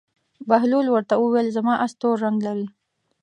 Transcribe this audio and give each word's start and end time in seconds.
بهلول 0.49 0.87
ورته 0.91 1.13
وویل: 1.17 1.47
زما 1.57 1.73
اس 1.85 1.91
تور 2.01 2.15
رنګ 2.25 2.37
لري. 2.47 2.67